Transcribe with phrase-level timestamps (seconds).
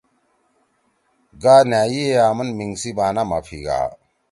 [1.41, 3.79] گا نھاڙیئے امن میِنگ سی بانا ما پھیگا